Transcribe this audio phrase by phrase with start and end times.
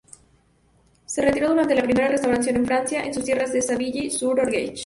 [1.05, 4.73] Se retiró durante la Primera Restauración en Francia, en sus tierras de Savigny-Sur-Orge.